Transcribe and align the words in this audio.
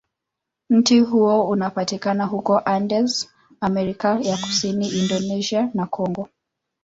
Mti 0.69 0.99
huo 0.99 1.47
unapatikana 1.49 2.25
huko 2.25 2.59
Andes, 2.65 3.29
Amerika 3.61 4.19
ya 4.21 4.37
Kusini, 4.37 4.87
Indonesia, 4.89 5.69
na 5.73 5.85
Kongo. 5.85 6.29